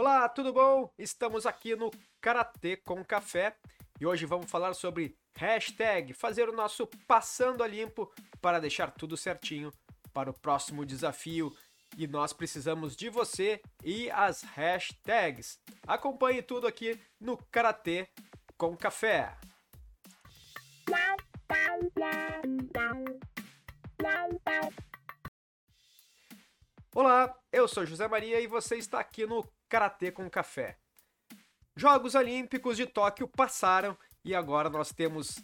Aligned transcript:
Olá, 0.00 0.26
tudo 0.30 0.50
bom? 0.50 0.90
Estamos 0.98 1.44
aqui 1.44 1.76
no 1.76 1.90
Karatê 2.22 2.74
com 2.74 3.04
Café 3.04 3.54
e 4.00 4.06
hoje 4.06 4.24
vamos 4.24 4.50
falar 4.50 4.72
sobre 4.72 5.14
hashtag, 5.36 6.14
fazer 6.14 6.48
o 6.48 6.56
nosso 6.56 6.86
passando 7.06 7.62
a 7.62 7.66
limpo 7.66 8.10
para 8.40 8.58
deixar 8.58 8.90
tudo 8.92 9.14
certinho 9.14 9.70
para 10.10 10.30
o 10.30 10.32
próximo 10.32 10.86
desafio 10.86 11.54
e 11.98 12.06
nós 12.06 12.32
precisamos 12.32 12.96
de 12.96 13.10
você 13.10 13.60
e 13.84 14.10
as 14.12 14.40
hashtags. 14.42 15.60
Acompanhe 15.86 16.40
tudo 16.40 16.66
aqui 16.66 16.98
no 17.20 17.36
Karatê 17.36 18.08
com 18.56 18.74
Café. 18.74 19.36
Olá, 27.02 27.34
eu 27.50 27.66
sou 27.66 27.86
José 27.86 28.06
Maria 28.06 28.38
e 28.42 28.46
você 28.46 28.76
está 28.76 29.00
aqui 29.00 29.24
no 29.24 29.42
Karatê 29.70 30.12
com 30.12 30.28
Café. 30.28 30.76
Jogos 31.74 32.14
Olímpicos 32.14 32.76
de 32.76 32.84
Tóquio 32.84 33.26
passaram 33.26 33.96
e 34.22 34.34
agora 34.34 34.68
nós 34.68 34.92
temos 34.92 35.40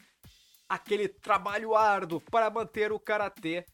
aquele 0.69 1.09
trabalho 1.09 1.75
árduo 1.75 2.21
para 2.21 2.51
manter 2.51 2.93
o 2.93 3.01
karatê 3.01 3.65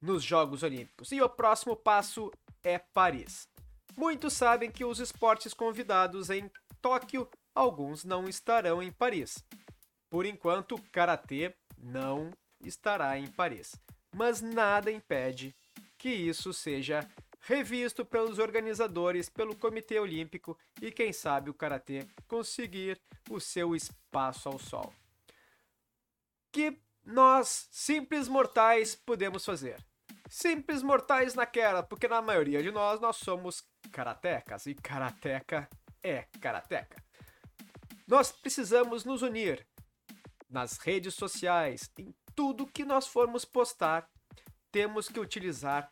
nos 0.00 0.22
Jogos 0.22 0.62
Olímpicos. 0.62 1.10
E 1.10 1.20
o 1.20 1.28
próximo 1.28 1.74
passo 1.74 2.30
é 2.62 2.78
Paris. 2.78 3.48
Muitos 3.96 4.32
sabem 4.32 4.70
que 4.70 4.84
os 4.84 5.00
esportes 5.00 5.52
convidados 5.52 6.30
em 6.30 6.48
Tóquio, 6.80 7.28
alguns 7.56 8.04
não 8.04 8.28
estarão 8.28 8.80
em 8.80 8.92
Paris. 8.92 9.44
Por 10.08 10.24
enquanto, 10.24 10.80
karatê 10.92 11.52
não 11.76 12.30
estará 12.60 13.18
em 13.18 13.26
Paris. 13.26 13.74
Mas 14.14 14.40
nada 14.40 14.92
impede 14.92 15.52
que 16.06 16.12
isso 16.12 16.52
seja 16.52 17.00
revisto 17.40 18.06
pelos 18.06 18.38
organizadores, 18.38 19.28
pelo 19.28 19.56
Comitê 19.56 19.98
Olímpico 19.98 20.56
e 20.80 20.92
quem 20.92 21.12
sabe 21.12 21.50
o 21.50 21.54
karatê 21.54 22.06
conseguir 22.28 23.02
o 23.28 23.40
seu 23.40 23.74
espaço 23.74 24.48
ao 24.48 24.56
sol. 24.56 24.94
Que 26.52 26.80
nós, 27.04 27.66
simples 27.72 28.28
mortais, 28.28 28.94
podemos 28.94 29.44
fazer? 29.44 29.84
Simples 30.30 30.80
mortais 30.80 31.34
naquela, 31.34 31.82
porque 31.82 32.06
na 32.06 32.22
maioria 32.22 32.62
de 32.62 32.70
nós 32.70 33.00
nós 33.00 33.16
somos 33.16 33.64
karatecas 33.90 34.66
e 34.66 34.76
karateca 34.76 35.68
é 36.04 36.28
karateca. 36.40 37.02
Nós 38.06 38.30
precisamos 38.30 39.04
nos 39.04 39.22
unir 39.22 39.66
nas 40.48 40.78
redes 40.78 41.14
sociais, 41.14 41.90
em 41.98 42.14
tudo 42.32 42.64
que 42.64 42.84
nós 42.84 43.08
formos 43.08 43.44
postar, 43.44 44.08
temos 44.70 45.08
que 45.08 45.18
utilizar 45.18 45.90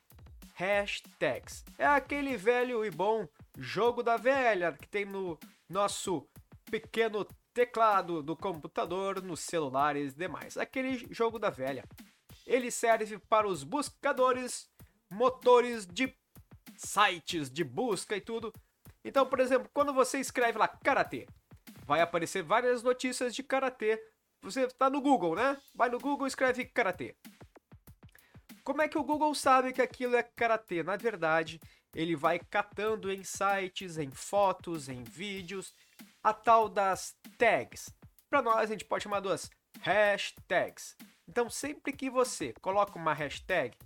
hashtags. 0.55 1.64
É 1.78 1.86
aquele 1.86 2.36
velho 2.36 2.84
e 2.84 2.91
bom 2.91 3.28
jogo 3.58 4.02
da 4.02 4.16
velha 4.16 4.72
que 4.72 4.88
tem 4.88 5.05
no 5.05 5.38
nosso 5.69 6.27
pequeno 6.70 7.27
teclado 7.52 8.22
do 8.22 8.36
computador, 8.36 9.22
nos 9.22 9.41
celulares 9.41 10.12
e 10.12 10.16
demais. 10.16 10.56
Aquele 10.56 11.06
jogo 11.12 11.38
da 11.38 11.50
velha. 11.50 11.84
Ele 12.46 12.70
serve 12.70 13.19
para 13.28 13.46
os 13.46 13.62
buscadores, 13.62 14.69
motores 15.11 15.86
de 15.86 16.14
sites 16.77 17.50
de 17.50 17.64
busca 17.64 18.16
e 18.16 18.20
tudo. 18.20 18.52
Então, 19.05 19.27
por 19.27 19.41
exemplo, 19.41 19.70
quando 19.72 19.92
você 19.92 20.18
escreve 20.18 20.58
lá 20.58 20.68
karatê, 20.68 21.27
vai 21.84 22.00
aparecer 22.00 22.42
várias 22.42 22.83
notícias 22.83 23.34
de 23.34 23.42
karatê. 23.42 24.02
Você 24.42 24.62
está 24.62 24.91
no 24.91 25.00
Google, 25.00 25.34
né? 25.34 25.56
Vai 25.74 25.89
no 25.89 25.98
Google 25.98 26.27
e 26.27 26.28
escreve 26.28 26.64
karatê. 26.66 27.16
Como 28.64 28.80
é 28.80 28.88
que 28.88 28.98
o 28.98 29.04
Google 29.04 29.34
sabe 29.34 29.72
que 29.72 29.82
aquilo 29.82 30.16
é 30.16 30.22
karatê? 30.22 30.82
Na 30.82 30.96
verdade, 30.96 31.60
ele 31.94 32.16
vai 32.16 32.38
catando 32.38 33.12
em 33.12 33.22
sites, 33.22 33.98
em 33.98 34.10
fotos, 34.10 34.88
em 34.88 35.04
vídeos, 35.04 35.74
a 36.22 36.32
tal 36.32 36.68
das 36.68 37.14
tags. 37.36 37.94
Para 38.30 38.40
nós, 38.40 38.56
a 38.56 38.66
gente 38.66 38.86
pode 38.86 39.04
chamar 39.04 39.20
duas 39.20 39.50
hashtags. 39.80 40.96
Então, 41.28 41.50
sempre 41.50 41.92
que 41.92 42.08
você 42.08 42.55
coloca 42.55 42.98
uma 42.98 43.12
hashtag, 43.12 43.77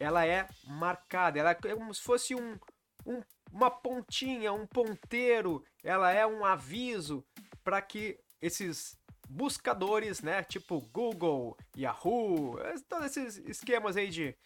ela 0.00 0.26
é 0.26 0.48
marcada, 0.64 1.38
ela 1.38 1.50
é 1.50 1.54
como 1.54 1.94
se 1.94 2.02
fosse 2.02 2.34
um, 2.34 2.58
um 3.04 3.22
uma 3.52 3.70
pontinha, 3.70 4.52
um 4.52 4.66
ponteiro, 4.66 5.64
ela 5.82 6.12
é 6.12 6.26
um 6.26 6.44
aviso 6.44 7.24
para 7.64 7.80
que 7.80 8.18
esses 8.40 8.98
buscadores, 9.28 10.22
né? 10.22 10.42
Tipo 10.42 10.80
Google, 10.92 11.56
Yahoo, 11.76 12.58
todos 12.88 13.16
esses 13.16 13.38
esquemas 13.48 13.96
aí 13.96 14.08
de, 14.08 14.36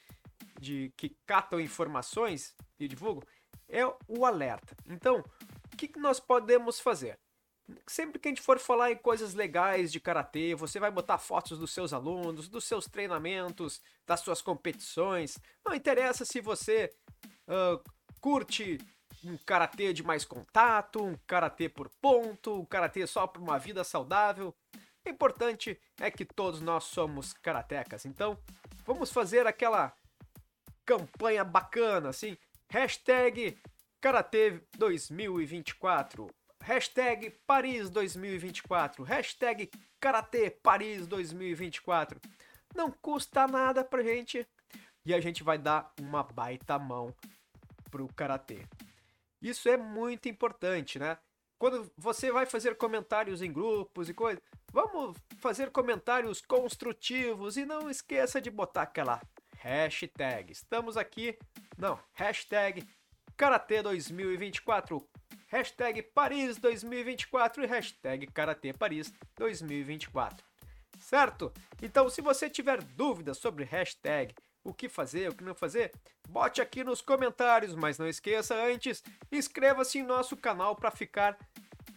de 0.58 0.92
que 0.96 1.10
catam 1.26 1.60
informações 1.60 2.54
e 2.78 2.88
divulgam, 2.88 3.22
é 3.68 3.86
o 4.08 4.26
alerta. 4.26 4.76
Então, 4.86 5.22
o 5.72 5.76
que, 5.76 5.88
que 5.88 6.00
nós 6.00 6.18
podemos 6.18 6.80
fazer? 6.80 7.18
Sempre 7.86 8.18
que 8.18 8.28
a 8.28 8.30
gente 8.30 8.42
for 8.42 8.58
falar 8.58 8.90
em 8.90 8.96
coisas 8.96 9.32
legais 9.34 9.92
de 9.92 10.00
karatê, 10.00 10.56
você 10.56 10.80
vai 10.80 10.90
botar 10.90 11.18
fotos 11.18 11.56
dos 11.58 11.72
seus 11.72 11.92
alunos, 11.92 12.48
dos 12.48 12.64
seus 12.64 12.86
treinamentos, 12.86 13.80
das 14.04 14.20
suas 14.20 14.42
competições. 14.42 15.38
Não 15.64 15.74
interessa 15.74 16.24
se 16.24 16.40
você 16.40 16.92
uh, 17.46 17.80
curte 18.20 18.78
um 19.24 19.36
karatê 19.38 19.92
de 19.92 20.02
mais 20.02 20.24
contato, 20.24 21.02
um 21.02 21.16
karatê 21.26 21.68
por 21.68 21.88
ponto, 22.00 22.60
um 22.60 22.64
karatê 22.64 23.06
só 23.06 23.26
para 23.26 23.42
uma 23.42 23.58
vida 23.58 23.84
saudável. 23.84 24.54
O 25.04 25.08
importante 25.08 25.80
é 26.00 26.10
que 26.10 26.24
todos 26.24 26.60
nós 26.60 26.84
somos 26.84 27.32
karatecas. 27.32 28.04
Então, 28.04 28.38
vamos 28.84 29.10
fazer 29.10 29.46
aquela 29.46 29.94
campanha 30.84 31.44
bacana, 31.44 32.08
assim. 32.10 32.36
Hashtag 32.68 33.58
Karatê 34.00 34.62
2024. 34.76 36.28
Hashtag 36.62 37.30
Paris 37.46 37.88
2024. 37.90 39.02
Hashtag 39.02 39.70
Karatê 39.98 40.50
Paris 40.50 41.06
2024. 41.06 42.20
Não 42.74 42.90
custa 42.90 43.46
nada 43.46 43.84
pra 43.84 44.02
gente. 44.02 44.46
E 45.04 45.14
a 45.14 45.20
gente 45.20 45.42
vai 45.42 45.58
dar 45.58 45.92
uma 45.98 46.22
baita 46.22 46.78
mão 46.78 47.14
pro 47.90 48.06
Karatê. 48.14 48.66
Isso 49.40 49.68
é 49.68 49.76
muito 49.76 50.28
importante, 50.28 50.98
né? 50.98 51.16
Quando 51.58 51.90
você 51.96 52.32
vai 52.32 52.46
fazer 52.46 52.76
comentários 52.76 53.42
em 53.42 53.52
grupos 53.52 54.08
e 54.08 54.14
coisas, 54.14 54.42
vamos 54.72 55.16
fazer 55.38 55.70
comentários 55.70 56.40
construtivos 56.40 57.56
e 57.56 57.66
não 57.66 57.90
esqueça 57.90 58.40
de 58.40 58.50
botar 58.50 58.82
aquela 58.82 59.20
hashtag. 59.58 60.52
Estamos 60.52 60.96
aqui, 60.96 61.38
não, 61.76 61.98
hashtag 62.14 62.82
Karatê 63.36 63.82
2024, 63.82 65.06
hashtag 65.48 66.02
Paris 66.02 66.56
2024 66.58 67.64
e 67.64 67.66
hashtag 67.66 68.26
Karatê 68.26 68.72
Paris 68.72 69.12
2024. 69.36 70.44
Certo? 70.98 71.52
Então, 71.82 72.08
se 72.08 72.20
você 72.20 72.48
tiver 72.48 72.82
dúvidas 72.82 73.38
sobre 73.38 73.64
hashtag, 73.64 74.34
o 74.62 74.74
que 74.74 74.88
fazer, 74.88 75.30
o 75.30 75.34
que 75.34 75.44
não 75.44 75.54
fazer, 75.54 75.92
bote 76.28 76.60
aqui 76.60 76.84
nos 76.84 77.00
comentários, 77.00 77.74
mas 77.74 77.98
não 77.98 78.06
esqueça 78.06 78.54
antes, 78.54 79.02
inscreva-se 79.30 79.98
em 79.98 80.02
nosso 80.02 80.36
canal 80.36 80.76
para 80.76 80.90
ficar. 80.90 81.38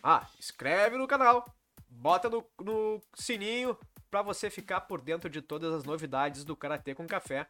Ah, 0.02 0.28
inscreve 0.38 0.98
no 0.98 1.08
canal, 1.08 1.46
bota 1.90 2.30
no, 2.30 2.46
no 2.60 3.02
sininho 3.14 3.78
para 4.10 4.22
você 4.22 4.50
ficar 4.50 4.82
por 4.82 5.02
dentro 5.02 5.30
de 5.30 5.42
todas 5.42 5.74
as 5.74 5.84
novidades 5.84 6.44
do 6.44 6.56
Karatê 6.56 6.94
com 6.94 7.08
Café. 7.08 7.48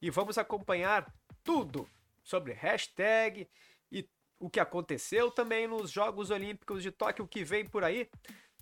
E 0.00 0.10
vamos 0.10 0.38
acompanhar 0.38 1.12
tudo 1.44 1.86
sobre 2.22 2.52
hashtag 2.52 3.48
e 3.92 4.08
o 4.38 4.48
que 4.48 4.60
aconteceu 4.60 5.30
também 5.30 5.66
nos 5.66 5.90
Jogos 5.90 6.30
Olímpicos 6.30 6.82
de 6.82 6.90
Tóquio 6.90 7.28
que 7.28 7.44
vem 7.44 7.66
por 7.66 7.84
aí. 7.84 8.08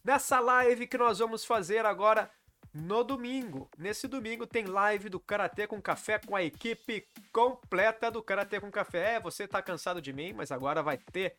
Nessa 0.02 0.40
live 0.40 0.86
que 0.86 0.98
nós 0.98 1.18
vamos 1.18 1.44
fazer 1.44 1.84
agora 1.84 2.30
no 2.72 3.02
domingo. 3.02 3.70
Nesse 3.76 4.06
domingo 4.06 4.46
tem 4.46 4.64
live 4.64 5.08
do 5.08 5.20
Karatê 5.20 5.66
com 5.66 5.80
Café 5.80 6.18
com 6.18 6.36
a 6.36 6.42
equipe 6.42 7.06
completa 7.32 8.10
do 8.10 8.22
Karatê 8.22 8.60
com 8.60 8.70
Café. 8.70 9.14
É, 9.14 9.20
você 9.20 9.46
tá 9.46 9.62
cansado 9.62 10.00
de 10.00 10.12
mim, 10.12 10.32
mas 10.32 10.52
agora 10.52 10.82
vai 10.82 10.98
ter 10.98 11.36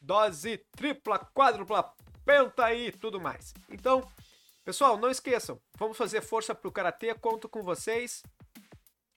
dose 0.00 0.58
tripla, 0.72 1.18
quádrupla, 1.18 1.94
penta 2.24 2.72
e 2.74 2.90
tudo 2.92 3.20
mais. 3.20 3.54
Então, 3.68 4.06
pessoal, 4.64 4.96
não 4.96 5.10
esqueçam, 5.10 5.60
vamos 5.78 5.96
fazer 5.96 6.20
força 6.20 6.54
pro 6.54 6.72
Karatê, 6.72 7.14
conto 7.14 7.48
com 7.48 7.62
vocês. 7.62 8.22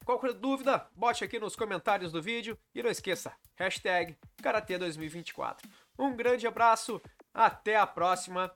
Qualquer 0.05 0.33
dúvida, 0.33 0.87
bote 0.95 1.23
aqui 1.23 1.39
nos 1.39 1.55
comentários 1.55 2.11
do 2.11 2.21
vídeo 2.21 2.55
e 2.75 2.83
não 2.83 2.91
esqueça, 2.91 3.33
hashtag 3.55 4.15
Karatê 4.41 4.77
2024. 4.77 5.67
Um 5.97 6.15
grande 6.15 6.45
abraço, 6.45 7.01
até 7.33 7.75
a 7.75 7.87
próxima 7.87 8.55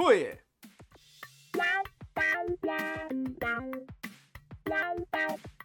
Fui! 0.00 0.24
Wow, 1.54 1.82
wow, 2.16 2.46
wow, 2.64 3.70
wow, 4.66 4.96
wow. 5.12 5.59